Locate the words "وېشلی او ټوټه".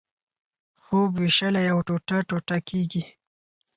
1.19-2.17